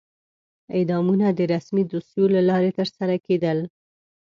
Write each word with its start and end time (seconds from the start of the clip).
اعدامونه 0.75 1.27
د 1.31 1.39
رسمي 1.53 1.83
دوسیو 1.91 2.25
له 2.35 2.41
لارې 2.49 2.71
ترسره 2.79 3.15
کېدل. 3.25 3.57